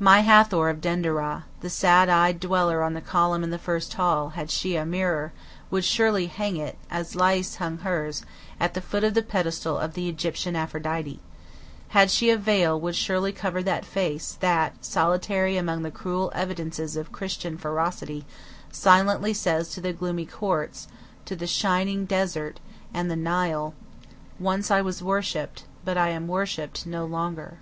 [0.00, 4.30] My Hathor of Denderah, the sad eyed dweller on the column in the first hall,
[4.30, 5.34] had she a mirror,
[5.70, 8.24] would surely hang it, as Lais hung hers,
[8.58, 11.20] at the foot of the pedestal of the Egyptian Aphrodite;
[11.88, 16.96] had she a veil, would surely cover the face that, solitary among the cruel evidences
[16.96, 18.24] of Christian ferocity,
[18.72, 20.88] silently says to the gloomy courts,
[21.26, 22.60] to the shining desert
[22.94, 23.74] and the Nile:
[24.40, 27.58] "Once I was worshipped, but I am worshipped no longer."